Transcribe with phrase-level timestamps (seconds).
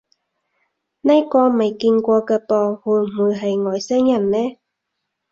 [1.01, 4.57] 呢個未見過嘅噃，會唔會係外星人呢？